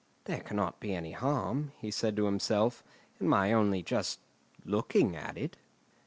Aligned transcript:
"There 0.23 0.39
cannot 0.39 0.79
be 0.79 0.95
any 0.95 1.11
harm," 1.11 1.73
he 1.77 1.91
said 1.91 2.15
to 2.15 2.25
himself, 2.25 2.83
"in 3.19 3.27
my 3.29 3.53
only 3.53 3.83
just 3.83 4.17
looking 4.65 5.15
at 5.15 5.37
it!" 5.37 5.57